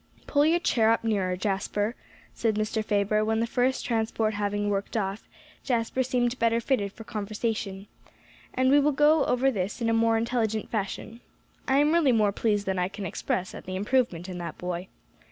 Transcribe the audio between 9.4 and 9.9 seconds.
this in